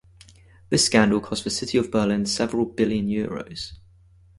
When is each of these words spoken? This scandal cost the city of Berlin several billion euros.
This 0.69 0.83
scandal 0.87 1.19
cost 1.21 1.43
the 1.43 1.51
city 1.51 1.77
of 1.77 1.91
Berlin 1.91 2.25
several 2.25 2.65
billion 2.65 3.05
euros. 3.07 3.73